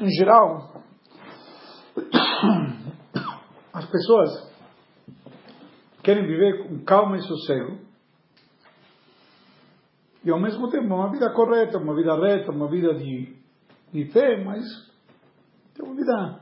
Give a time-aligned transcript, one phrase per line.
[0.00, 0.82] em geral,
[3.72, 4.52] as pessoas
[6.02, 7.86] querem viver com calma e sossego
[10.26, 13.36] e ao mesmo tempo uma vida correta, uma vida reta, uma vida de,
[13.92, 14.64] de fé, mas
[15.80, 16.40] uma vida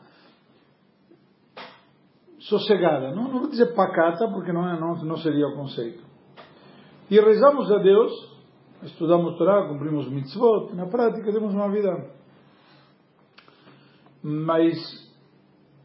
[2.38, 3.14] sossegada.
[3.14, 6.02] Não, não vou dizer pacata, porque não, é, não, não seria o conceito.
[7.10, 8.12] E rezamos a Deus,
[8.84, 11.90] estudamos Torá, cumprimos mitzvot, na prática temos uma vida.
[14.26, 14.74] Mas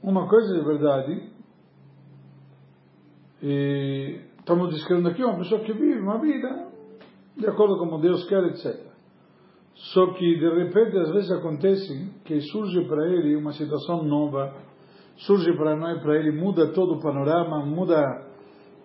[0.01, 1.29] uma coisa é verdade,
[3.43, 6.69] e estamos descrevendo aqui uma pessoa que vive uma vida
[7.35, 8.87] de acordo com como Deus quer, etc.
[9.75, 14.55] Só que de repente às vezes acontece que surge para ele uma situação nova,
[15.17, 18.01] surge para nós, para ele muda todo o panorama, muda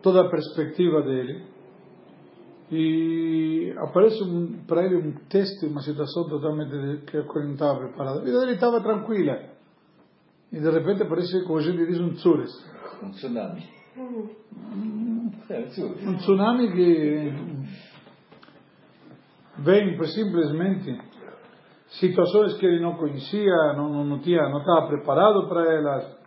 [0.02, 1.53] toda a perspectiva dele
[2.70, 8.20] e aparece um, para ele um texto, uma situação totalmente que ele não estava preparado.
[8.20, 9.38] A vida dele estava tranquila
[10.52, 12.52] e de repente aparece, como a gente diz, um tsures.
[13.02, 13.68] Um tsunami.
[13.96, 14.30] Um,
[16.06, 17.32] um tsunami que
[19.58, 20.98] vem simplesmente
[21.88, 26.18] situações que ele não conhecia, não, não, tinha, não estava preparado para elas,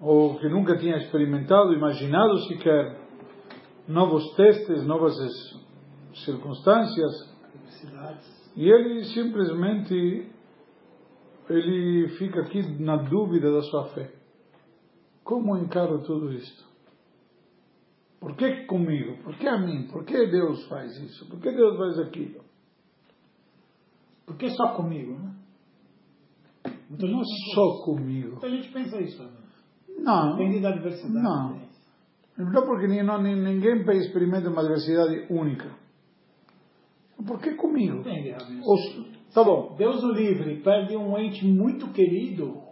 [0.00, 3.01] ou que nunca tinha experimentado, imaginado sequer,
[3.88, 5.14] novos testes, novas
[6.24, 7.32] circunstâncias,
[8.56, 10.30] e ele simplesmente
[11.48, 14.12] ele fica aqui na dúvida da sua fé.
[15.24, 16.64] Como encaro tudo isto?
[18.20, 19.22] Por que comigo?
[19.24, 19.88] Por que a mim?
[19.88, 21.28] Por que Deus faz isso?
[21.28, 22.40] Por que Deus faz aquilo?
[24.24, 25.34] Por que só comigo, né?
[26.88, 28.32] Não só comigo.
[28.32, 29.42] Muita gente pensa isso também.
[29.98, 30.36] Não.
[30.36, 31.24] Depende da diversidade.
[31.24, 31.71] Não.
[32.36, 35.70] Não porque ninguém experimenta uma diversidade única.
[37.26, 37.98] Por que comigo?
[37.98, 39.76] Entende, Os, tá bom.
[39.76, 42.62] Deus o livre, perde um ente muito querido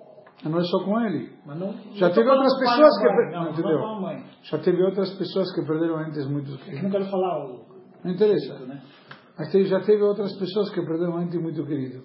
[0.48, 1.30] não é só com ele.
[1.44, 3.30] Não, já não teve outras pessoas que per...
[3.32, 3.78] não, entendeu?
[3.78, 6.82] Não já teve outras pessoas que perderam entes muito queridos.
[6.82, 7.64] Não quero falar o.
[8.02, 8.58] Não interessa.
[8.60, 8.82] Né?
[9.38, 12.04] Mas já teve outras pessoas que perderam um ente muito querido.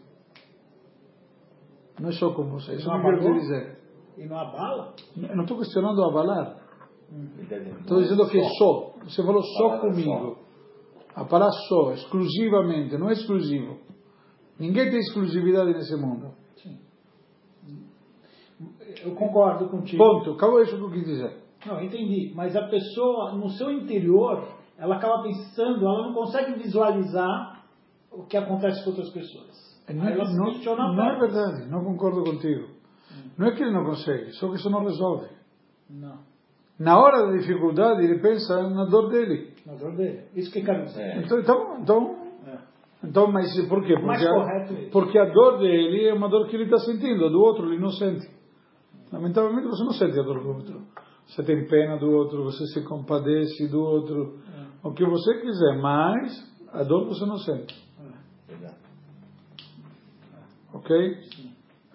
[1.99, 2.73] Não é só com você.
[2.73, 3.79] Isso não, não quero dizer.
[4.17, 4.93] E não abala?
[5.15, 6.57] não estou questionando abalar.
[7.81, 8.93] Estou dizendo que só.
[9.03, 10.37] Você falou só comigo.
[11.15, 13.77] A palavra só, exclusivamente, não é exclusivo.
[14.59, 16.33] Ninguém tem exclusividade nesse mundo.
[19.03, 20.03] Eu concordo contigo.
[20.03, 20.31] Ponto.
[20.31, 21.37] Acabou isso que eu quis dizer.
[21.65, 22.33] Não, entendi.
[22.35, 27.65] Mas a pessoa, no seu interior, ela acaba pensando, ela não consegue visualizar
[28.11, 29.75] o que acontece com outras pessoas.
[29.93, 32.67] Não, ela se não, não é verdade, não concordo contigo.
[33.11, 33.29] Hum.
[33.37, 35.27] Não é que ele não consegue, só que isso não resolve.
[35.89, 36.34] Não.
[36.77, 39.53] Na hora da dificuldade, ele pensa na dor dele.
[39.65, 40.25] Na dor dele.
[40.35, 41.01] Isso que quero dizer.
[41.01, 41.17] É.
[41.19, 42.15] Então, então, então,
[42.47, 42.57] é.
[43.03, 43.93] então, mas por quê?
[43.93, 47.25] Porque, Mais correto a, porque a dor dele é uma dor que ele está sentindo,
[47.25, 48.29] a do outro ele não sente.
[49.11, 50.81] Lamentavelmente você não sente a dor do outro.
[51.27, 54.39] Você tem pena do outro, você se compadece do outro,
[54.83, 54.87] é.
[54.87, 57.73] o que você quiser, mas a dor você não sente.
[58.51, 58.69] É.
[60.73, 61.19] Ok?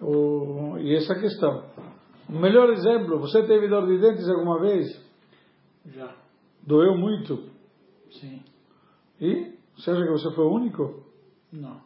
[0.01, 1.70] O, e essa é a questão.
[2.31, 4.87] O melhor exemplo, você teve dor de dentes alguma vez?
[5.87, 6.15] Já.
[6.65, 7.49] Doeu muito?
[8.09, 8.41] Sim.
[9.19, 9.51] E?
[9.75, 11.03] Você acha que você foi o único?
[11.51, 11.81] Não.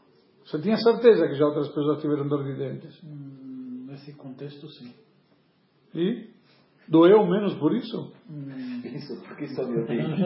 [0.46, 3.04] Você tinha certeza que já outras pessoas tiveram dor de dentes?
[3.04, 4.94] Hum, nesse contexto, sim.
[5.96, 6.30] E
[6.88, 8.14] doeu menos por isso?
[8.84, 10.22] Isso, porque só meu dente.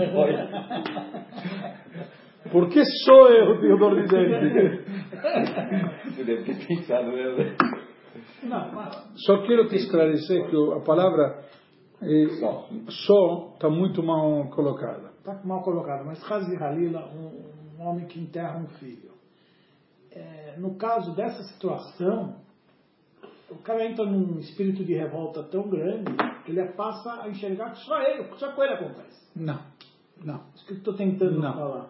[2.51, 4.84] Por que só eu tenho dor de dente?
[6.09, 7.56] Você deve ter pensado mesmo.
[9.16, 11.44] Só quero te esclarecer que a palavra
[12.02, 12.28] é,
[13.06, 15.12] só está muito mal colocada.
[15.18, 19.12] Está mal colocada, mas Hazi Halila, um, um, homem que enterra um filho.
[20.12, 22.36] É, no caso dessa situação,
[23.50, 26.12] o cara entra num espírito de revolta tão grande
[26.46, 29.30] que ele passa a enxergar que só ele, só com ele acontece.
[29.36, 29.60] Não,
[30.24, 30.42] não.
[30.56, 31.54] Isso que eu estou tentando não.
[31.54, 31.90] falar.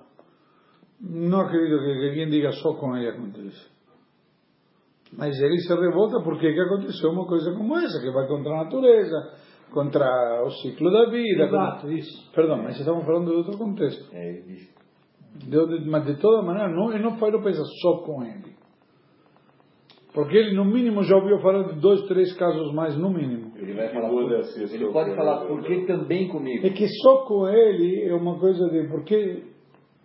[0.99, 3.69] Não acredito que alguém diga só com ele acontece.
[5.17, 8.63] Mas ele se revolta porque que aconteceu uma coisa como essa, que vai contra a
[8.63, 9.33] natureza,
[9.71, 11.45] contra o ciclo da vida.
[11.45, 11.93] Exato, contra...
[11.93, 12.31] isso.
[12.33, 14.13] Perdão, mas estamos falando de outro contexto.
[14.13, 14.79] É, isso.
[15.35, 18.59] De, mas de toda maneira, não, ele não pode pensar só com ele.
[20.13, 23.51] Porque ele, no mínimo, já ouviu falar de dois, três casos mais, no mínimo.
[23.55, 26.65] Ele vai falar, por, ele pode falar por que também comigo.
[26.65, 29.43] É que só com ele é uma coisa de por que,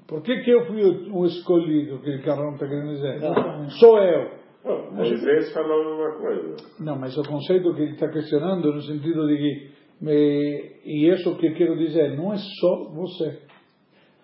[0.07, 3.21] por que, que eu fui o, o escolhido, que o Carlão está querendo dizer.
[3.21, 3.71] Não.
[3.71, 4.44] Sou eu.
[4.65, 6.57] Moisés falou uma coisa.
[6.81, 9.71] Não, mas o conceito que ele está questionando no sentido de que,
[10.01, 13.43] me, e isso que eu quero dizer, não é só você.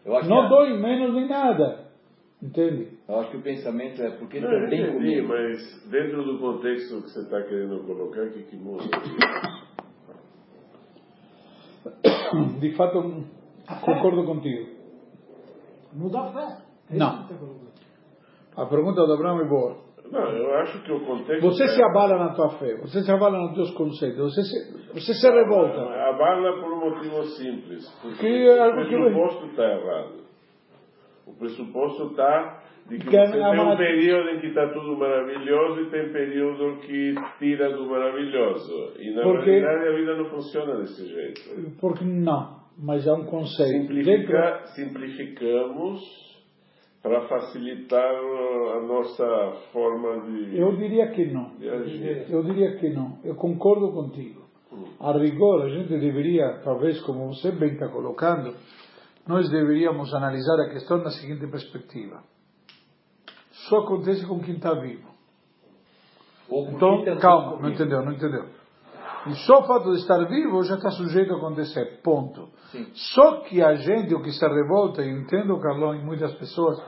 [0.06, 0.48] não que...
[0.48, 1.90] dói menos nem nada.
[2.42, 2.88] Entende?
[3.06, 5.28] Eu acho que o pensamento é porque Não, também entendi, comigo.
[5.28, 8.84] mas dentro do contexto que você está querendo colocar, o que, que muda?
[12.60, 13.24] De fato,
[13.82, 14.70] concordo contigo.
[15.92, 16.62] Muda a fé.
[16.92, 17.26] É Não.
[17.28, 17.34] tá.
[18.56, 19.89] A pergunta do Abraão é boa.
[20.10, 21.40] Não, eu acho que o contexto.
[21.46, 24.92] Você é- se abala na tua fé, você se abala nos teus conceitos, você se,
[24.92, 25.80] você se revolta.
[26.08, 27.88] Abala por um motivo simples.
[28.02, 30.20] Porque Que é o que- pressuposto está errado.
[31.26, 34.96] O pressuposto está de que Que você é tem um período em que está tudo
[34.96, 38.92] maravilhoso e tem período que tira do maravilhoso.
[38.98, 41.40] E na Porque- realidade a vida não funciona desse jeito.
[41.80, 43.86] Porque não, mas é um conceito.
[43.86, 46.00] Simplifica, simplificamos
[47.02, 48.14] para facilitar
[48.76, 51.52] a nossa forma de, Eu diria que não.
[51.60, 53.18] Eu diria que não.
[53.24, 54.40] Eu concordo contigo.
[55.00, 58.54] A rigor, a gente deveria, talvez, como você bem está colocando,
[59.26, 62.22] nós deveríamos analisar a questão na seguinte perspectiva.
[63.68, 65.08] Só acontece com quem está vivo.
[66.50, 68.59] Então, calma, não entendeu, não entendeu.
[69.26, 72.48] E só o fato de estar vivo já está sujeito a acontecer, ponto.
[72.70, 72.86] Sim.
[72.94, 76.78] Só que a gente, o que se revolta, e entendo o Carlão e muitas pessoas,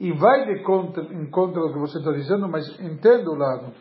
[0.00, 3.72] e vai de contra, em contra do que você está dizendo, mas entendo o lado.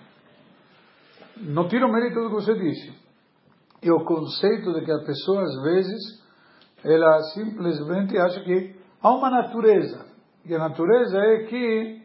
[1.38, 2.94] Não tiro mérito do que você disse.
[3.82, 6.24] É o conceito de que a pessoa, às vezes,
[6.84, 10.06] ela simplesmente acha que há uma natureza.
[10.46, 12.02] E a natureza é que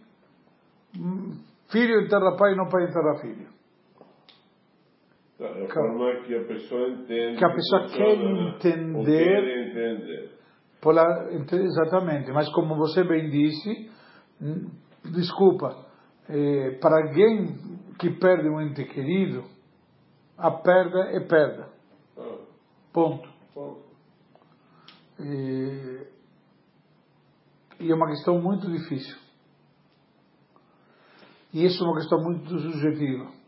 [0.98, 1.38] hum,
[1.68, 3.59] filho enterra pai, não pai enterra filho.
[5.40, 7.38] É a forma que a pessoa entende.
[7.38, 8.48] Que a pessoa quer né?
[8.56, 9.04] entender.
[9.04, 10.30] Que ele entende.
[10.82, 13.90] Pola- ente- exatamente, mas como você bem disse,
[15.12, 15.86] desculpa,
[16.28, 17.54] eh, para alguém
[17.98, 19.44] que perde um ente querido,
[20.38, 21.68] a perda é perda.
[22.18, 22.38] Ah,
[22.92, 23.28] Ponto.
[23.54, 23.82] bom.
[25.20, 26.06] E,
[27.80, 29.16] e é uma questão muito difícil.
[31.52, 33.39] E isso é uma questão muito subjetiva.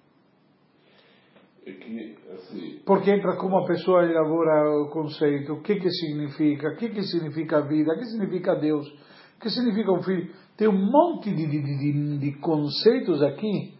[1.64, 6.70] É que, assim, Porque entra como a pessoa elabora o conceito, o que que significa,
[6.70, 8.88] o que que significa a vida, o que significa Deus,
[9.36, 10.28] o que significa um filho.
[10.56, 13.74] Tem um monte de, de, de, de conceitos aqui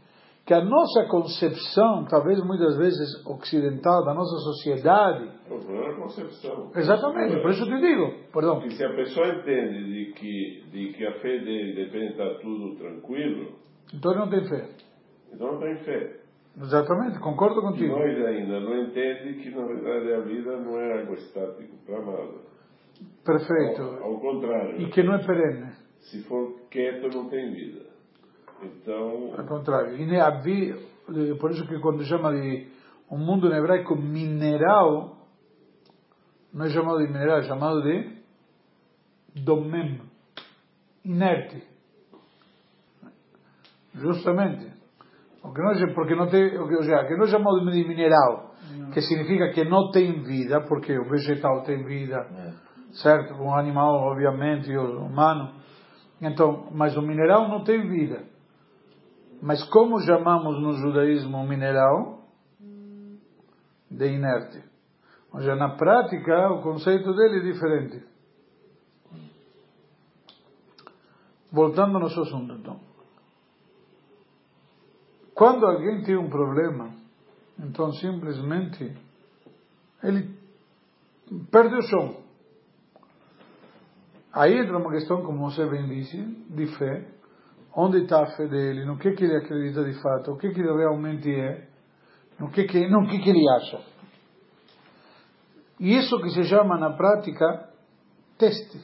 [0.44, 5.96] que a nossa concepção, talvez muitas vezes ocidental, da nossa sociedade, o problema é a
[5.96, 6.70] concepção.
[6.74, 10.92] exatamente, por isso eu te digo, perdão, Porque se a pessoa entende de que, de
[10.94, 13.52] que a fé dele depende de estar tudo tranquilo,
[13.94, 14.68] então não tem fé.
[15.32, 16.21] então não tem fé.
[16.60, 17.98] Exatamente, concordo E contigo.
[17.98, 22.52] nós ainda não entende que na verdade a vida não é algo estático para nada.
[23.24, 23.82] Perfeito.
[23.82, 24.80] Ao, ao contrário.
[24.80, 25.72] E que não é perene.
[26.00, 27.86] Se for quieto não tem vida.
[28.62, 29.96] Então, Ao contrário.
[29.96, 32.68] E a vi- eh, por isso que quando chama de
[33.10, 35.16] um mundo em hebraico mineral,
[36.52, 38.10] não é chamado de mineral, é chamado de
[39.42, 40.00] domem,
[41.04, 41.62] inerte.
[43.94, 44.71] Justamente.
[45.44, 48.52] O que nós, porque não tem, o seja, que nós chamamos de mineral,
[48.92, 52.52] que significa que não tem vida, porque o vegetal tem vida, É.
[52.92, 53.34] certo?
[53.34, 55.52] Um animal, obviamente, e o humano.
[56.20, 58.24] Então, mas o mineral não tem vida.
[59.42, 62.20] Mas como chamamos no judaísmo o mineral?
[63.90, 64.62] De inerte.
[65.32, 68.04] Ou seja, na prática, o conceito dele é diferente.
[71.50, 72.91] Voltando ao nosso assunto, então.
[75.34, 76.90] Quando alguém tem um problema,
[77.58, 78.94] então simplesmente
[80.02, 80.36] ele
[81.50, 82.22] perde o chão.
[84.32, 86.16] Aí entra uma questão, como você bem disse,
[86.50, 87.06] de fé.
[87.74, 88.84] Onde está a fé dele?
[88.84, 90.32] No que, que ele acredita de fato?
[90.32, 91.68] O que, que ele realmente é?
[92.38, 93.80] No que, que, no que, que ele acha?
[95.80, 97.70] E isso que se chama na prática
[98.38, 98.78] teste.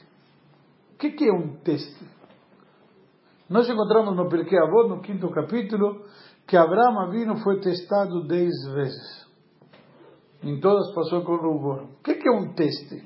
[0.93, 2.05] O que, que é um teste?
[3.49, 6.05] Nós encontramos no Pirkei Avot, no quinto capítulo,
[6.49, 9.29] que Abraão Avino foi testado dez vezes.
[10.43, 11.83] Em todas passou com rubor.
[11.83, 13.03] O que, que é um teste?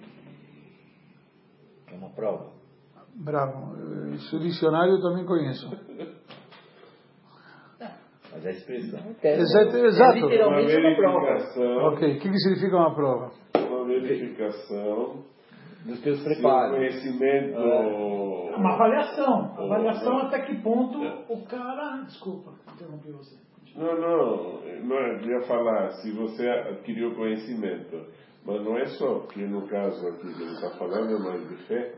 [1.92, 2.52] É uma prova.
[3.16, 3.76] Bravo.
[4.16, 5.70] Esse dicionário eu também conheço.
[8.32, 9.86] Mas a expressão é Exato, teste.
[9.88, 10.18] exato.
[10.18, 11.20] É uma literalmente uma prova.
[11.28, 12.16] verificação, Ok.
[12.16, 13.32] O que, que significa uma prova?
[13.58, 15.24] uma verificação
[15.86, 16.78] Dos teus preparos.
[16.78, 19.56] conhecimento É Uma avaliação.
[19.58, 21.26] Oh, Avaliação até que ponto É.
[21.30, 22.04] o cara.
[22.06, 23.36] Desculpa, interrompi você.
[23.76, 28.06] Não, não, não é, eu ia falar se você adquiriu conhecimento,
[28.46, 31.56] mas não é só, porque no caso aqui que ele está falando é mais de
[31.66, 31.96] fé.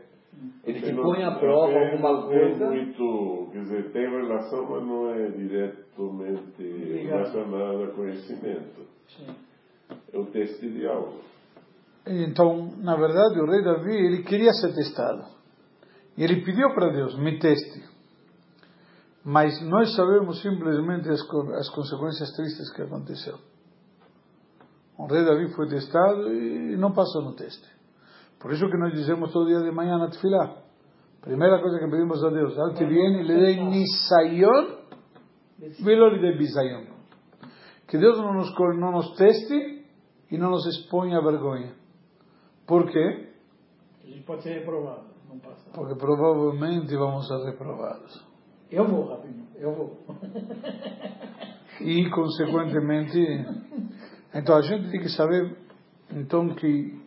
[0.64, 2.66] Ele te põe à a prova fé alguma coisa.
[2.70, 7.06] muito, quer dizer, tem relação, mas não é diretamente Ligado.
[7.08, 8.86] relacionada a conhecimento.
[9.08, 9.34] Sim.
[10.12, 11.20] É o teste de algo.
[12.06, 15.24] Então, na verdade, o rei Davi, ele queria ser testado.
[16.16, 17.84] E ele pediu para Deus, me teste.
[19.24, 21.20] Mas nós sabemos simplesmente as,
[21.58, 23.38] as consequências tristes que aconteceu.
[24.96, 27.68] O rei Davi foi testado e não passou no teste.
[28.38, 30.62] Por isso que nós dizemos todo dia de manhã na tefilá.
[31.20, 34.78] Primeira coisa que pedimos a Deus, Al viene le dei nisayon,
[35.80, 36.86] velo lhe dei bisayon.
[37.88, 39.84] Que Deus não nos, não nos teste
[40.30, 41.74] e não nos exponha a vergonha.
[42.66, 43.28] Por quê?
[44.02, 45.70] A gente pode ser reprovado, não passa.
[45.70, 48.24] Porque provavelmente vamos ser reprovados.
[48.70, 49.98] Eu vou, Rabino, eu vou.
[51.80, 53.18] E, consequentemente,
[54.34, 55.56] então a gente tem que saber
[56.10, 56.98] então que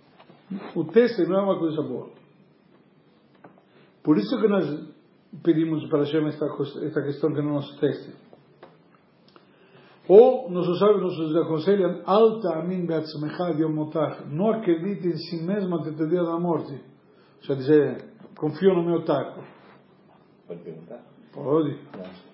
[0.75, 2.11] o teste não é uma coisa boa.
[4.03, 4.65] Por isso que nós
[5.43, 6.45] pedimos para Hashem esta,
[6.85, 8.13] esta questão que não nos teste.
[10.09, 16.09] Ou, nossos sábios nos aconselham, alta beatzmecha diomotach, não acredite em si mesmo até o
[16.09, 16.73] dia da morte.
[16.73, 19.43] Ou seja, dizer, confio no meu taco.
[20.47, 21.05] Pode perguntar?
[21.31, 21.77] Pode.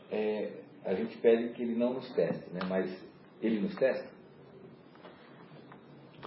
[0.09, 0.53] É,
[0.85, 2.61] a gente pede que ele não nos teste, né?
[2.69, 2.89] mas
[3.41, 4.09] ele nos testa?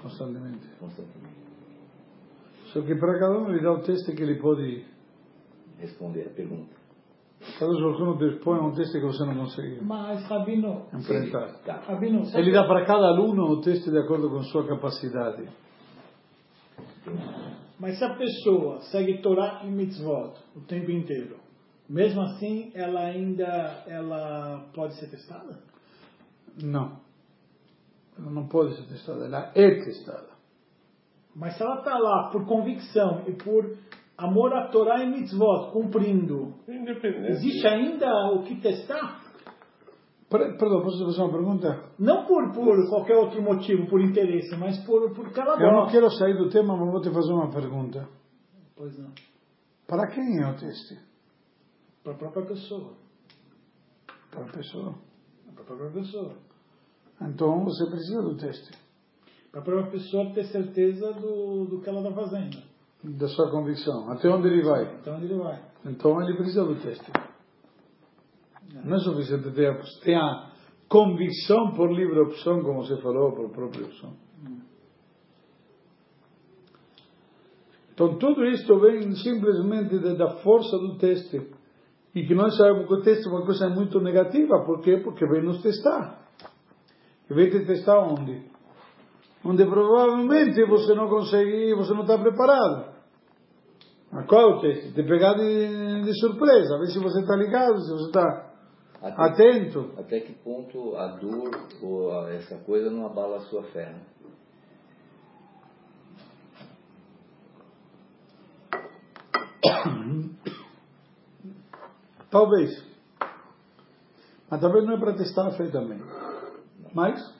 [0.02, 0.68] Constantemente.
[0.78, 1.38] Constantemente.
[2.74, 4.84] Só que para cada um ele dá o teste que ele pode
[5.78, 6.77] responder a pergunta.
[7.58, 11.54] Talvez não dispõe um teste que você não consegue Mas, Rabino, enfrentar.
[11.64, 11.80] Tá.
[11.86, 15.48] Rabino, ele dá para cada aluno o teste de acordo com sua capacidade.
[17.78, 21.36] Mas se a pessoa segue Torá e Mitzvot o tempo inteiro,
[21.88, 25.60] mesmo assim ela ainda ela pode ser testada?
[26.60, 27.00] Não.
[28.18, 30.28] Ela não pode ser testada, ela é testada.
[31.36, 33.76] Mas se ela está lá por convicção e por
[34.18, 39.28] amor a Torá e mitzvot, cumprindo, existe ainda o que testar?
[40.28, 41.84] Perdão, posso fazer uma pergunta?
[41.98, 45.86] Não por, por qualquer outro motivo, por interesse, mas por, por que ela Eu não
[45.86, 48.06] quero sair do tema, mas vou te fazer uma pergunta.
[48.76, 49.10] Pois não.
[49.86, 50.98] Para quem é o teste?
[52.04, 52.92] Para a própria pessoa.
[54.30, 54.94] Para a pessoa?
[55.54, 56.34] Para a própria pessoa.
[57.22, 58.78] Então você precisa do teste.
[59.50, 62.67] Para a própria pessoa ter certeza do, do que ela está fazendo
[63.02, 64.10] da sua convicção.
[64.10, 64.84] Até onde ele vai?
[64.84, 65.62] Até onde ele vai.
[65.86, 67.10] Então ele precisa do teste.
[68.84, 70.50] Não é suficiente ter a, ter a
[70.88, 74.12] convicção por livre opção, como você falou, por própria opção.
[77.92, 81.50] Então tudo isto vem simplesmente da força do teste.
[82.14, 84.64] E que nós sabemos que o teste é uma coisa muito negativa.
[84.64, 84.98] Por quê?
[84.98, 86.26] Porque vem nos testar.
[87.30, 88.42] E vem te testar onde?
[89.44, 92.98] Onde provavelmente você não consegue, você não está preparado.
[94.12, 94.92] A qual o teste?
[94.92, 98.48] Te pegar de, de surpresa, ver se você está ligado, se você está
[99.02, 99.92] atento.
[99.98, 101.50] Até que ponto a dor
[101.82, 104.00] ou essa coisa não abala a sua fé, né?
[112.30, 112.70] Talvez.
[114.50, 116.00] Mas talvez não é para testar a fé também.
[116.94, 117.37] Mas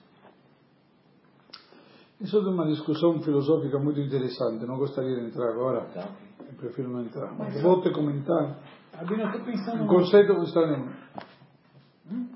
[2.20, 4.66] isso é uma discussão filosófica muito interessante.
[4.66, 5.82] Não gostaria de entrar agora.
[5.94, 6.08] Tá.
[6.40, 7.32] Eu prefiro não entrar.
[7.38, 8.58] Mas vou te comentar.
[8.92, 9.84] Abina, estou pensando.
[9.84, 10.96] Um conceito estranho.
[12.10, 12.28] Hum?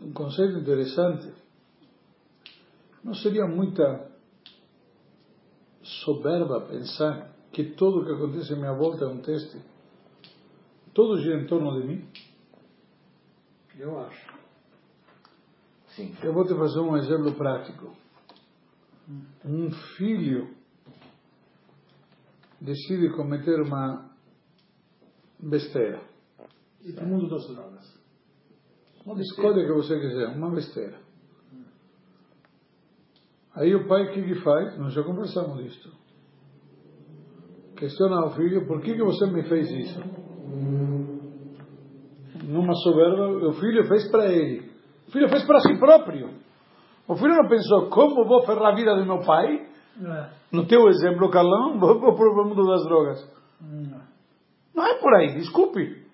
[0.00, 1.32] Um conceito interessante.
[3.02, 4.10] Não seria muita
[5.82, 9.60] soberba pensar que tudo o que acontece à minha volta é um teste?
[10.92, 12.08] Tudo gira em torno de mim?
[13.78, 14.33] Eu acho.
[15.96, 16.14] Sim.
[16.22, 17.92] Eu vou te fazer um exemplo prático.
[19.44, 20.54] Um filho
[22.60, 24.10] decide cometer uma
[25.38, 26.00] besteira.
[26.82, 28.04] E para o mundo das drogas.
[29.06, 30.98] Uma escolha que você quiser, uma besteira.
[33.54, 34.76] Aí o pai o que, que faz?
[34.78, 35.92] Nós já conversamos disso.
[37.76, 40.00] Questiona ao filho, por que, que você me fez isso?
[42.44, 44.73] Numa soberba, o filho fez para ele.
[45.08, 46.30] O filho fez para si próprio.
[47.06, 49.66] O filho não pensou, como vou ferrar a vida do meu pai?
[50.02, 50.30] É.
[50.50, 53.34] No teu exemplo, Carlão, vou, vou para o mundo das drogas.
[53.60, 54.00] Não.
[54.74, 56.04] não é por aí, desculpe.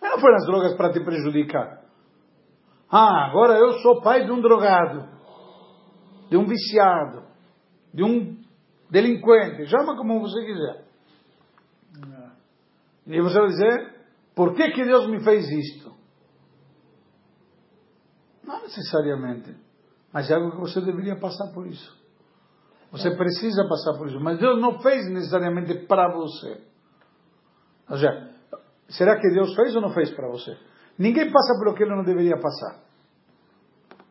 [0.00, 1.82] Não foi nas drogas para te prejudicar.
[2.90, 5.08] Ah, agora eu sou pai de um drogado,
[6.28, 7.22] de um viciado,
[7.94, 8.36] de um
[8.90, 10.84] delinquente, chama como você quiser.
[12.06, 12.32] Não.
[13.06, 13.94] E você vai dizer,
[14.34, 15.94] por que, que Deus me fez isto?
[18.44, 19.54] Não necessariamente.
[20.12, 22.00] Mas é algo que você deveria passar por isso.
[22.90, 23.16] Você é.
[23.16, 24.20] precisa passar por isso.
[24.20, 26.60] Mas Deus não fez necessariamente para você.
[27.88, 28.30] Ou seja,
[28.88, 30.56] será que Deus fez ou não fez para você?
[30.98, 32.82] Ninguém passa pelo que ele não deveria passar.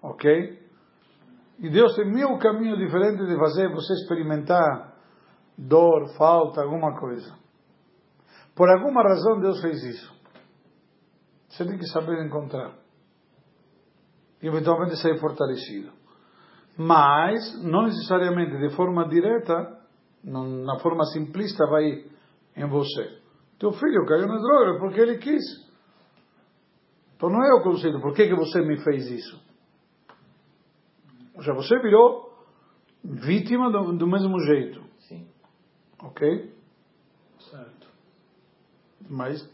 [0.02, 0.60] Ok?
[1.60, 4.96] E Deus tem mil caminhos diferentes de fazer você experimentar
[5.56, 7.38] dor, falta, alguma coisa.
[8.56, 10.22] Por alguma razão Deus fez isso.
[11.50, 12.74] Você tem que saber encontrar.
[14.42, 15.92] E eventualmente sair fortalecido.
[16.78, 19.80] Mas, não necessariamente de forma direta,
[20.24, 22.06] na forma simplista, vai
[22.56, 23.20] em você.
[23.60, 25.44] Teu filho caiu na droga porque ele quis.
[27.16, 29.40] Então não é o conselho, por que, que você me fez isso?
[31.36, 32.32] Ou seja, você virou
[33.04, 34.84] vítima do, do mesmo jeito.
[35.02, 35.28] Sim.
[36.02, 36.56] Ok?
[37.52, 37.88] Certo.
[39.08, 39.48] Mas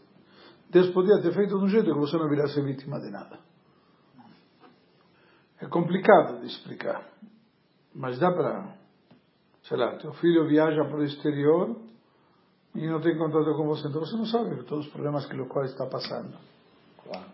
[0.70, 3.38] Deus podia ter feito de um jeito que você não virasse vítima de nada.
[5.60, 7.04] É complicado de explicar.
[7.94, 8.76] Mas dá para.
[9.64, 11.76] Sei lá, teu filho viaja para o exterior
[12.74, 15.48] e não tem contato com você, então você não sabe todos os problemas que o
[15.48, 16.38] qual está passando.
[17.02, 17.26] Claro.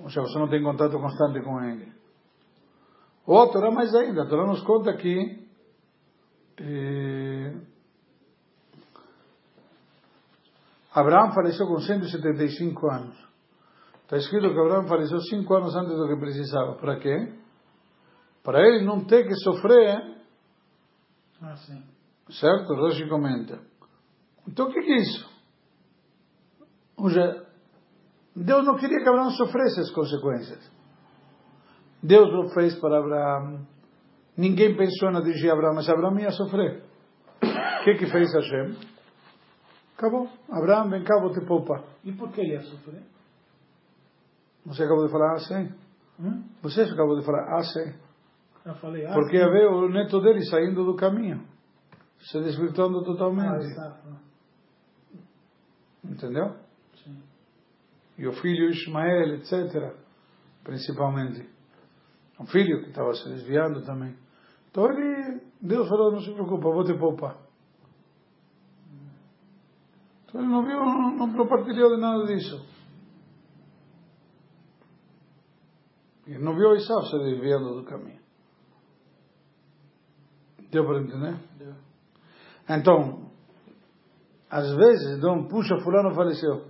[0.00, 1.92] Ou seja, você não tem contato constante com ele.
[3.26, 5.48] Ou a Torá mais ainda, a Torá nos conta que
[6.60, 7.54] eh,
[10.92, 13.27] Abraão faleceu com 175 anos.
[14.08, 16.76] Está escrito que Abraão faleceu cinco anos antes do que precisava.
[16.76, 17.30] Para quê?
[18.42, 19.98] Para ele não ter que sofrer.
[21.42, 21.84] Ah, sim.
[22.30, 22.74] Certo?
[22.74, 23.60] Rashi comenta.
[24.48, 25.28] Então o que é isso?
[26.96, 27.46] Ou seja,
[28.34, 30.72] Deus não queria que Abraão sofresse as consequências.
[32.02, 33.66] Deus o fez para Abraão.
[34.38, 36.82] Ninguém pensou na dirigir Abraão, mas Abraão ia sofrer.
[37.42, 38.74] O que que fez Hashem?
[39.98, 40.30] Acabou.
[40.50, 41.84] Abraão, vem cá, vou te poupar.
[42.02, 43.17] E por que ele ia sofrer?
[44.66, 45.74] Você acabou de falar assim?
[46.20, 46.44] Hum?
[46.62, 47.94] Você acabou de falar assim?
[48.64, 51.46] Eu falei, ah, Porque ia ver o neto dele saindo do caminho.
[52.18, 53.66] Se desvirtuando ah, totalmente.
[53.66, 54.00] está.
[56.04, 56.56] Entendeu?
[57.02, 57.22] Sim.
[58.18, 59.94] E o filho Ismael, etc.
[60.64, 61.48] Principalmente.
[62.38, 64.14] Um filho que estava se desviando também.
[64.70, 67.36] Então ele, Deus falou, não se preocupa, vou te poupar.
[70.24, 72.64] Então ele não viu, não, não compartilhou de nada disso.
[76.28, 78.20] Ele não viu Isau se desviando do caminho.
[80.70, 81.40] Deu para entender?
[81.56, 81.74] Deu.
[82.68, 83.30] Então,
[84.50, 86.66] às vezes, Dom, puxa, fulano faleceu.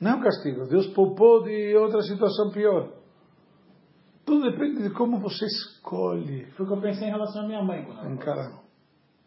[0.00, 0.66] Não é um castigo.
[0.66, 2.92] Deus poupou de outra situação pior.
[4.24, 6.46] Tudo depende de como você escolhe.
[6.52, 8.62] Foi o que eu pensei em relação à minha mãe quando ela.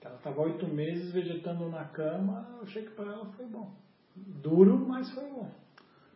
[0.01, 3.73] Ela estava oito meses vegetando na cama, eu achei que para ela foi bom.
[4.15, 5.49] Duro, mas foi bom.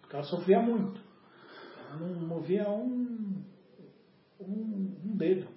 [0.01, 1.08] Porque ela sofria muito.
[1.89, 3.43] Ela não movia um,
[4.39, 5.47] um, um dedo.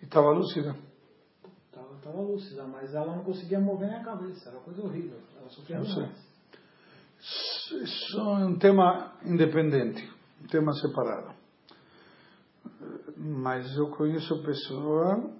[0.00, 0.74] E estava lúcida.
[1.66, 4.48] Estava tava lúcida, mas ela não conseguia mover nem a cabeça.
[4.48, 5.18] Era uma coisa horrível.
[5.36, 6.28] Ela sofria demais.
[7.20, 10.02] Isso é um tema independente,
[10.42, 11.34] um tema separado.
[13.16, 15.34] Mas eu conheço pessoa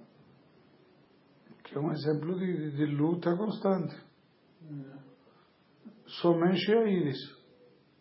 [1.63, 3.95] que é um exemplo de, de luta constante.
[6.05, 7.38] Só mexe a íris.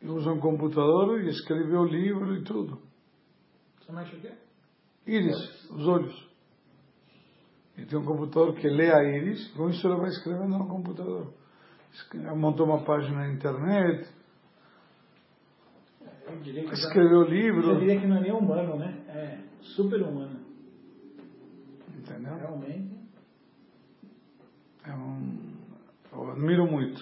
[0.02, 2.78] Usa um computador e escreveu livro e tudo.
[3.80, 4.32] Você mexe o quê?
[5.06, 6.28] Íris, os olhos.
[7.76, 11.32] E tem um computador que lê a íris, com isso ela vai escrevendo no computador.
[12.36, 14.08] Montou uma página na internet,
[16.26, 17.78] Eu diria que, já- escreveu eu livro.
[17.78, 19.02] diria que não é nem humano, né?
[19.08, 20.38] É super humano.
[21.96, 22.36] Entendeu?
[22.36, 22.98] Realmente.
[24.84, 25.56] É um,
[26.12, 27.00] eu admiro muito.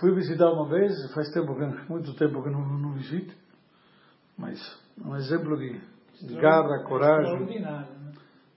[0.00, 3.34] Fui visitar uma vez, faz tempo que, muito tempo que não, não visito,
[4.36, 4.58] mas
[5.02, 5.80] é um exemplo de,
[6.40, 7.88] garra, coragem, né?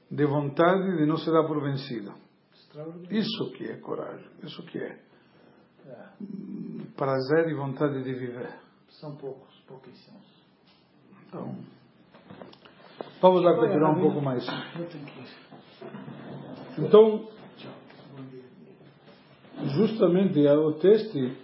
[0.10, 2.14] de vontade de não se dar por vencido.
[3.10, 5.00] Isso que é coragem, isso que é
[5.88, 6.08] É,
[6.98, 8.50] prazer e vontade de viver.
[8.90, 10.26] são poucos, pouquíssimos.
[11.28, 11.56] Então,
[13.22, 14.46] vamos lá continuar um pouco mais.
[16.78, 17.35] Então.
[19.76, 21.38] Justamente o teste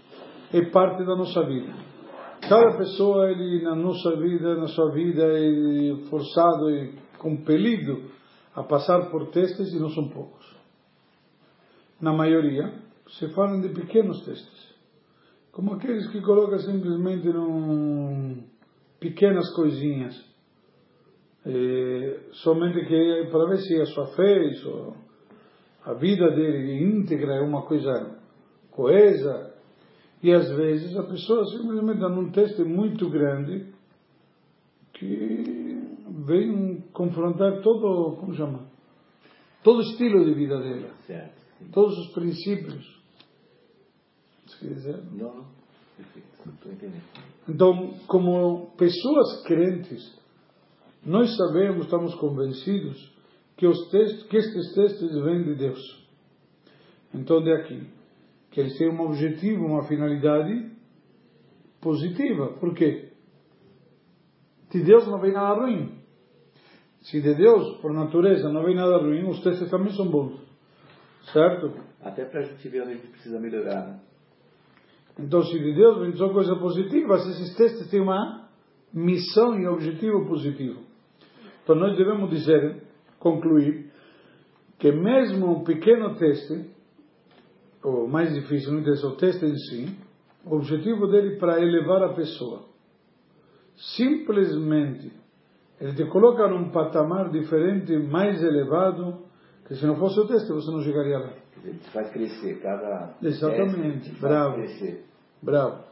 [0.53, 1.73] é parte da nossa vida.
[2.47, 8.09] Cada pessoa, ele na nossa vida, na sua vida, é forçado e compelido
[8.55, 10.45] a passar por testes e não são poucos.
[12.01, 12.73] Na maioria,
[13.07, 14.75] se falam de pequenos testes,
[15.51, 18.43] como aqueles que colocam simplesmente num
[18.99, 20.15] pequenas coisinhas,
[21.45, 24.51] eh, somente que é para ver se a sua fé,
[25.83, 28.20] a vida dele íntegra é uma coisa
[28.71, 29.53] coesa.
[30.23, 33.67] E às vezes a pessoa simplesmente dá um teste muito grande
[34.93, 38.67] que vem confrontar todo, como chama?
[39.63, 41.33] Todo o estilo de vida dela, Certo.
[41.71, 43.01] todos os princípios.
[44.47, 44.97] Se quiser.
[45.11, 45.45] Não, não.
[45.97, 46.31] Perfeito.
[47.47, 50.19] Então, como pessoas crentes,
[51.05, 53.11] nós sabemos, estamos convencidos
[53.57, 56.07] que os textos, que estes textos vêm de Deus.
[57.13, 57.87] Então, de aqui,
[58.51, 60.71] que eles têm um objetivo, uma finalidade
[61.79, 62.53] positiva.
[62.59, 63.11] Por quê?
[64.69, 65.99] De Deus não vem nada ruim.
[67.01, 70.39] Se de Deus, por natureza, não vem nada ruim, os testes também são bons.
[71.33, 71.73] Certo?
[72.01, 73.87] Até para a gente ver onde a gente precisa melhorar.
[73.87, 73.99] Né?
[75.19, 78.49] Então, se de Deus vem só coisa positiva, esses testes têm uma
[78.93, 80.81] missão e objetivo positivo.
[81.63, 82.83] Então, nós devemos dizer,
[83.19, 83.91] concluir,
[84.77, 86.69] que mesmo um pequeno teste,
[87.83, 89.97] ou mais difícil, não interessa o teste em si,
[90.45, 92.63] o objetivo dele é para elevar a pessoa.
[93.95, 95.11] Simplesmente,
[95.79, 99.23] ele te coloca num patamar diferente, mais elevado,
[99.67, 101.33] que se não fosse o teste você não chegaria lá.
[101.63, 104.55] Ele te faz crescer, cada Exatamente, teste bravo.
[104.55, 105.05] Crescer.
[105.41, 105.83] Bravo.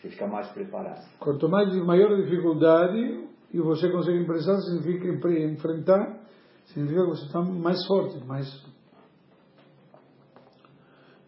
[0.00, 1.04] Você fica mais preparado.
[1.18, 6.20] Quanto mais maior a dificuldade e você consegue emprestar, significa enfrentar,
[6.66, 8.46] significa que você está mais forte, mais.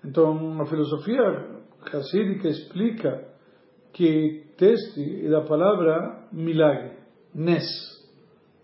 [0.04, 1.62] Então, a filosofia
[1.92, 3.32] Hassídica explica
[3.92, 6.96] que teste é da palavra milagre,
[7.34, 7.66] Nes.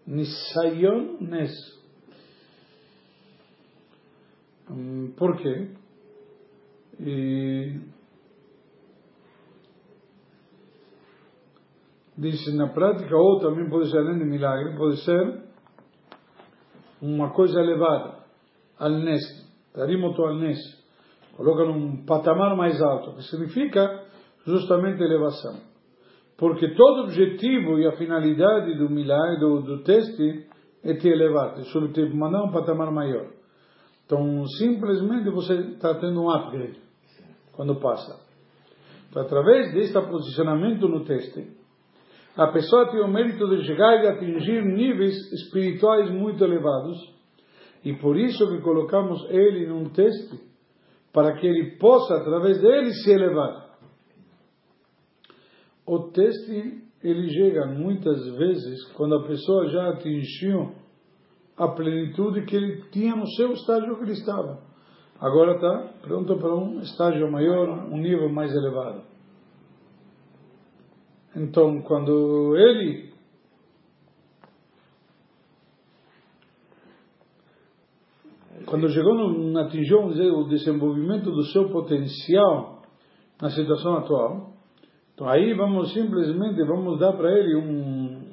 [0.07, 1.53] Nisayon Nes.
[5.17, 5.69] Por quê?
[7.01, 7.81] E
[12.17, 15.43] diz na prática, ou também pode ser além de milagre, pode ser
[17.01, 18.25] uma coisa elevada,
[18.79, 19.23] al Nes,
[19.73, 20.78] Tarimoto al Nes
[21.39, 24.05] coloca num patamar mais alto, que significa
[24.45, 25.61] justamente elevação.
[26.37, 30.49] Porque todo objetivo e a finalidade do milagre, do, do teste,
[30.83, 33.29] é te elevar, te, te mandar um patamar maior.
[34.05, 36.81] Então, simplesmente você está tendo um upgrade
[37.53, 38.19] quando passa.
[39.09, 41.57] Então, através deste posicionamento no teste,
[42.37, 46.99] a pessoa tem o mérito de chegar e atingir níveis espirituais muito elevados,
[47.85, 50.48] e por isso que colocamos ele num teste
[51.13, 53.69] para que ele possa, através dele, se elevar.
[55.87, 60.75] O teste, ele chega muitas vezes quando a pessoa já atingiu
[61.57, 64.61] a plenitude que ele tinha no seu estágio que ele estava.
[65.21, 69.03] Agora está pronto para um estágio maior, um nível mais elevado.
[71.35, 73.08] Então, quando ele
[78.69, 82.83] quando chegou, no, atingiu o desenvolvimento do seu potencial
[83.41, 84.53] na situação atual,
[85.15, 88.29] então aí vamos simplesmente vamos dar para ele um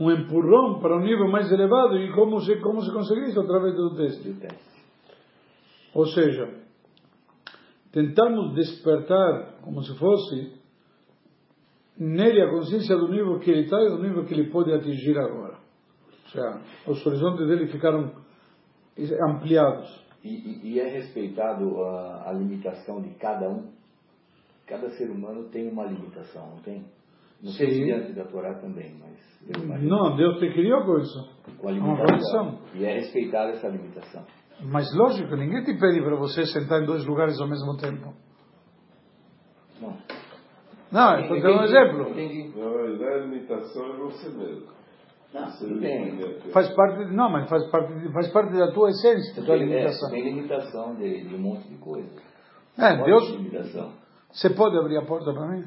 [0.00, 3.74] um empurrão para um nível mais elevado e como se como se consegue isso através
[3.74, 4.36] do teste.
[5.92, 6.48] Ou seja,
[7.90, 10.52] tentamos despertar como se fosse
[11.98, 15.18] nele a consciência do nível que ele está e do nível que ele pode atingir
[15.18, 15.56] agora.
[15.56, 18.12] Ou seja, os horizontes dele ficaram
[19.22, 20.06] ampliados.
[20.22, 23.70] E, e, e é respeitado a, a, limitação de cada um?
[24.66, 26.84] Cada ser humano tem uma limitação, não tem?
[27.42, 29.82] Não sei se diante da Torá também, mas...
[29.82, 31.30] Não, Deus te criou com isso.
[31.56, 32.58] Com a limitação.
[32.74, 34.24] E é respeitada essa limitação.
[34.60, 38.12] Mas lógico, ninguém te pede para você sentar em dois lugares ao mesmo tempo.
[39.80, 39.96] Não.
[40.90, 42.10] Não, estou dando um exemplo.
[42.10, 42.52] Entendi.
[43.04, 44.77] a limitação é você mesmo.
[45.32, 49.58] Não, Faz parte, não, mas faz parte, faz parte da tua essência, da tua é,
[49.58, 50.10] limitação.
[50.10, 52.08] Tem limitação de, de um monte de coisa.
[52.78, 53.28] É, Deus.
[53.30, 53.92] Limitação.
[54.32, 55.64] Você pode abrir a porta para mim?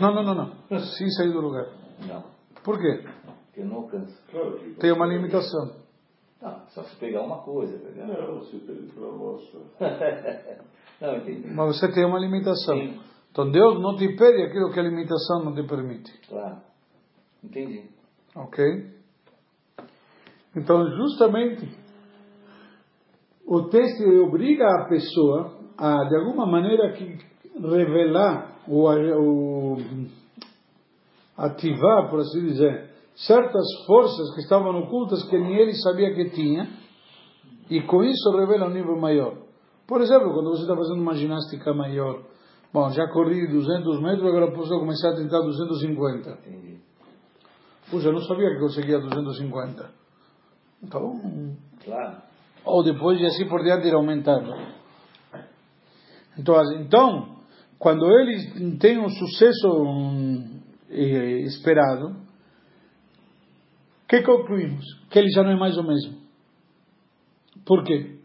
[0.00, 0.78] Não, não, não, não.
[0.78, 1.66] Sem sair do lugar.
[2.06, 2.24] Não.
[2.62, 3.04] Por quê?
[3.46, 4.16] Porque eu não alcanço.
[4.30, 5.84] Claro tem uma limitação.
[6.40, 7.78] Não, só se pegar uma coisa.
[7.78, 8.56] Tá não, se
[8.98, 9.60] mostra.
[11.00, 11.48] não, entendi.
[11.48, 12.76] Mas você tem uma limitação.
[12.76, 13.00] Sim.
[13.30, 16.12] Então Deus não te pede aquilo que a limitação não te permite.
[16.28, 16.58] Claro.
[17.42, 17.90] Entendi.
[18.34, 18.64] Ok?
[20.56, 21.68] Então, justamente,
[23.46, 27.18] o texto obriga a pessoa a, de alguma maneira, que
[27.60, 29.76] revelar ou, ou
[31.36, 36.68] ativar, por assim dizer, certas forças que estavam ocultas que nem ele sabia que tinha,
[37.70, 39.36] e com isso revela um nível maior.
[39.86, 42.22] Por exemplo, quando você está fazendo uma ginástica maior,
[42.72, 46.30] bom, já corri 200 metros, agora posso começar a tentar 250.
[46.30, 46.80] Entendi.
[47.90, 49.90] Puxa, eu não sabia que conseguia 250.
[50.82, 52.16] Então, claro.
[52.64, 54.54] ou depois e assim por diante ir aumentando.
[56.38, 57.34] Então, então
[57.78, 62.16] quando ele tem um sucesso um, esperado,
[64.08, 64.84] que concluímos?
[65.10, 66.18] Que ele já não é mais o mesmo.
[67.66, 68.18] Por quê?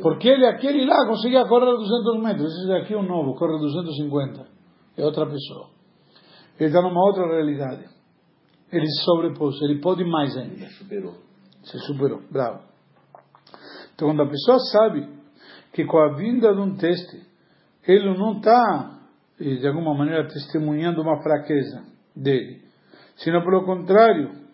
[0.00, 2.52] Porque ele, aquele lá, conseguia correr 200 metros.
[2.52, 4.46] Esse daqui é um novo, corre 250.
[4.96, 5.68] É outra pessoa.
[6.58, 7.93] Ele está numa outra realidade.
[8.76, 10.54] Ele se sobrepôs, ele pode mais ainda.
[10.54, 11.14] Ele superou.
[11.62, 12.62] Se superou, bravo.
[13.94, 15.08] Então, quando a pessoa sabe
[15.72, 17.22] que com a vinda de um teste,
[17.86, 18.98] ele não está,
[19.38, 21.84] de alguma maneira, testemunhando uma fraqueza
[22.14, 22.62] dele,
[23.16, 24.44] sino pelo contrário,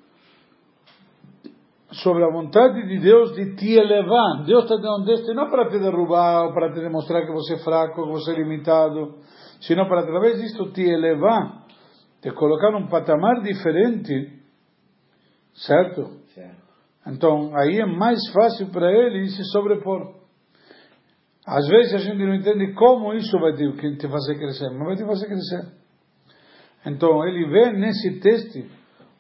[1.93, 4.45] sobre a vontade de Deus de te elevar.
[4.47, 7.59] Deus está dando deste não para te derrubar ou para te demonstrar que você é
[7.59, 9.17] fraco, que você é limitado,
[9.61, 11.65] sino para através disto te elevar,
[12.21, 14.41] te colocar num patamar diferente,
[15.55, 16.21] certo?
[16.35, 16.61] certo.
[17.07, 20.21] Então aí é mais fácil para ele se sobrepor.
[21.47, 24.97] Às vezes a gente não entende como isso vai te, te fazer crescer, mas vai
[24.97, 25.73] te fazer crescer.
[26.87, 28.71] Então ele vê nesse teste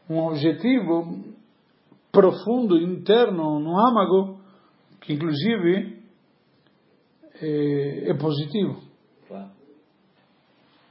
[0.08, 1.24] um objetivo
[2.12, 4.40] profundo, interno, no âmago,
[5.00, 6.02] que inclusive
[7.40, 8.82] é, é positivo.
[9.28, 9.59] Claro.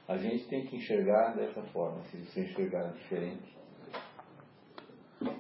[0.10, 3.56] A gente tem que enxergar dessa forma, se você enxergar diferente.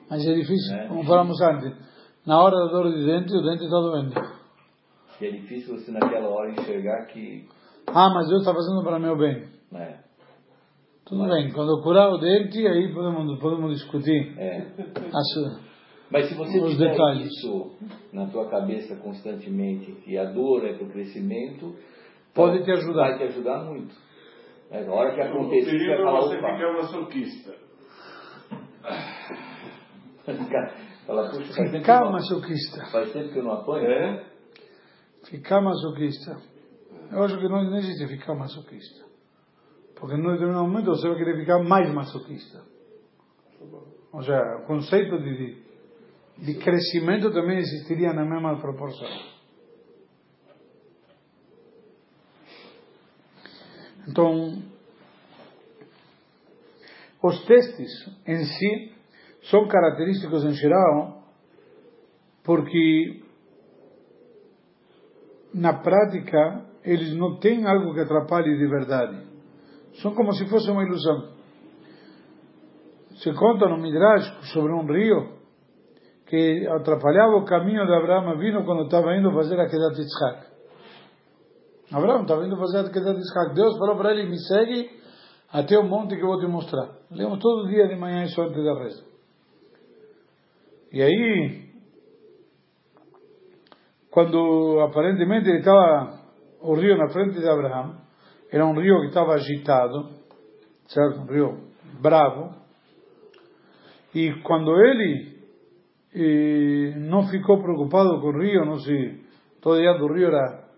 [0.07, 0.87] Mas é difícil, né?
[0.87, 1.75] como falamos antes,
[2.23, 4.13] na hora da dor de dente, o dente está doendo.
[5.19, 7.49] E é difícil você naquela hora enxergar que.
[7.87, 9.49] Ah, mas Deus está fazendo para meu bem.
[9.73, 9.97] É.
[11.03, 11.33] Tudo mas...
[11.33, 14.37] bem, quando eu curar o dente, aí podemos, podemos discutir.
[14.37, 14.67] É.
[15.11, 15.59] As,
[16.11, 17.25] mas se você Os tiver detalhes.
[17.25, 17.71] isso
[18.13, 21.75] na tua cabeça constantemente, que a dor é para o crescimento,
[22.35, 23.09] pode te ajudar.
[23.09, 24.08] Vai te ajudar muito.
[24.71, 27.55] Mas na hora que acontecer, você vai falar, você ficar masoquista.
[31.05, 32.85] Fala, puxa, ficar não, masoquista.
[32.91, 33.91] Faz tempo que eu não apanho?
[33.91, 34.25] É?
[35.29, 36.37] Ficar masoquista.
[37.11, 39.05] Eu acho que não, não existe ficar masoquista.
[39.95, 42.61] Porque em determinado momento você vai querer ficar mais masoquista.
[44.13, 45.69] Ou seja, o conceito de
[46.41, 49.07] de crescimento também existiria na mesma proporção.
[54.09, 54.57] Então,
[57.21, 57.91] os testes
[58.25, 58.91] em si
[59.51, 61.23] são característicos em geral
[62.43, 63.21] porque
[65.53, 69.27] na prática eles não têm algo que atrapalhe de verdade.
[70.01, 71.33] São como se fosse uma ilusão.
[73.21, 75.37] Se conta no Midrash sobre um rio
[76.25, 80.48] que atrapalhava o caminho de Abraão vindo quando estava indo fazer a de Yitzhak.
[81.91, 83.55] Abraão estava indo fazer a queda de Yitzhak.
[83.55, 84.89] Deus falou para ele, me segue
[85.51, 86.89] até o monte que eu vou te mostrar.
[87.11, 89.03] Lemos todo dia de manhã isso antes da reza.
[90.91, 91.69] E aí,
[94.11, 96.19] quando aparentemente ele estava,
[96.61, 97.97] o rio na frente de Abraão,
[98.51, 100.09] era um rio que estava agitado,
[100.87, 101.21] certo?
[101.21, 101.69] Um rio
[102.01, 102.55] bravo.
[104.13, 105.39] E quando ele
[106.13, 109.29] e não ficou preocupado com o rio, não se.
[109.61, 110.68] Dia do rio era.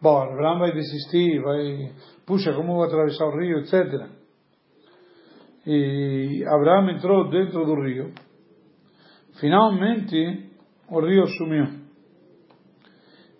[0.00, 1.92] Bom, Abraão vai desistir, vai.
[2.24, 4.08] Puxa, como vou atravessar o rio, etc.
[5.66, 8.12] E Abraão entrou dentro do rio.
[9.40, 10.50] Finalmente,
[10.88, 11.66] o rio sumiu.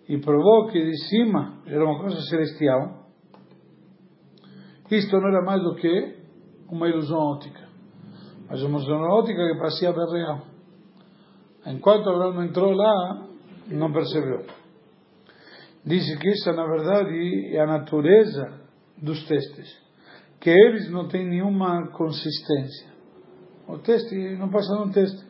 [0.09, 3.05] E provou que de cima era uma coisa celestial.
[4.91, 6.17] Isto não era mais do que
[6.69, 7.69] uma ilusão óptica.
[8.49, 10.41] Mas uma ilusão óptica que parecia bem real.
[11.67, 13.27] Enquanto Abraão entrou lá,
[13.67, 14.58] não percebeu.
[15.85, 18.61] Disse que essa, na verdade, é a natureza
[18.97, 19.77] dos testes.
[20.39, 22.89] Que eles não têm nenhuma consistência.
[23.67, 25.25] O teste não passa num teste.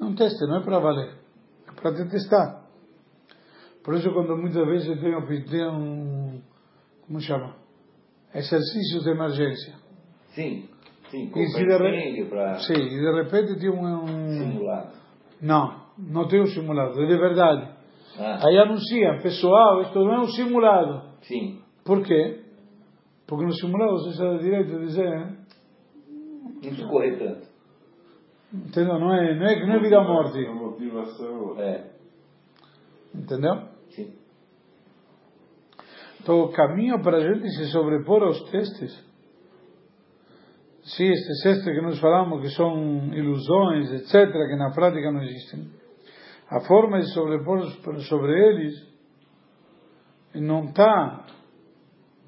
[0.00, 1.14] É um teste, não é para valer.
[1.68, 2.64] É para te testar.
[3.82, 6.42] Por isso, quando muitas vezes eu tenho, um.
[7.06, 7.56] Como chama?
[8.34, 9.74] Exercício de emergência.
[10.34, 10.68] Sim,
[11.10, 12.24] sim, e se de, re...
[12.24, 12.58] para...
[12.60, 14.06] Sim, e de repente tem um.
[14.38, 15.04] Simulado
[15.44, 17.73] não, não tem um simulado, é de verdade.
[18.18, 18.46] Ah.
[18.46, 21.02] Aí anunciam, pessoal, isto não é um simulado.
[21.22, 21.60] Sim.
[21.84, 22.42] Por quê?
[23.26, 25.38] Porque no simulado você está direito de dizer.
[26.62, 27.46] Não se corre tanto.
[28.52, 28.98] Entendeu?
[28.98, 30.46] Não é, não é, não é vida ou morte.
[30.46, 31.60] A motivação.
[31.60, 31.90] É.
[33.14, 33.68] Entendeu?
[33.90, 34.14] Sim.
[36.20, 39.04] Então o caminho para a gente se sobrepor aos testes
[40.84, 45.70] Sim, estes testes que nós falamos que são ilusões, etc., que na prática não existem.
[46.48, 47.62] A forma de sobrepor
[48.02, 48.94] sobre eles
[50.34, 51.26] não está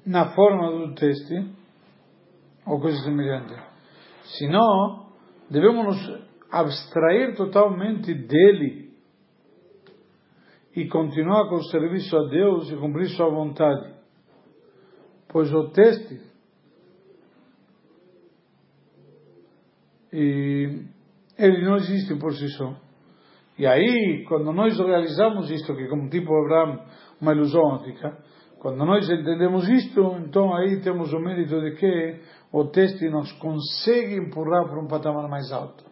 [0.05, 1.53] na forma do teste
[2.65, 3.53] ou coisa semelhante.
[4.37, 5.07] Senão,
[5.49, 8.91] devemos nos abstrair totalmente dele
[10.75, 13.95] e continuar com o serviço a Deus e cumprir sua vontade.
[15.27, 16.21] Pois o teste
[20.11, 20.85] e
[21.37, 22.86] eles não existem por si só.
[23.57, 26.85] E aí, quando nós realizamos isto, que como tipo Abraão,
[27.19, 28.17] uma ilusão ótica,
[28.59, 34.15] quando nós entendemos isto, então aí temos o mérito de que o teste nos consegue
[34.15, 35.83] empurrar para um patamar mais alto.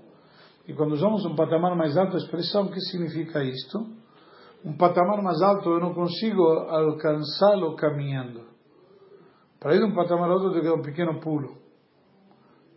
[0.68, 4.06] E quando usamos um patamar mais alto, a expressão que significa isto?
[4.66, 8.42] um patamar mais alto eu não consigo alcançá-lo caminhando.
[9.60, 11.58] Para ir de um patamar alto eu que dar um pequeno pulo.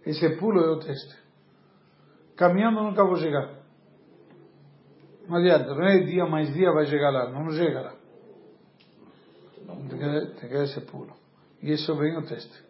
[0.04, 1.16] Esse pulo é o teste.
[2.36, 3.57] Caminhando nunca vou chegar.
[5.28, 7.94] Não adianta, não é dia mais dia vai chegar lá, não chega lá.
[9.88, 11.14] Tem que, tem que dar esse pulo.
[11.62, 12.66] E isso vem o teste.